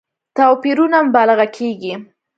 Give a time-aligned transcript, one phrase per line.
[0.37, 1.93] توپيرونو مبالغه کېږي.